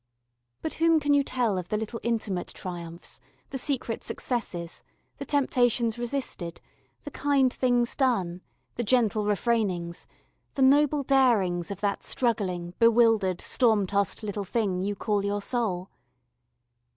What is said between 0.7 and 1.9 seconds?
whom can you tell of the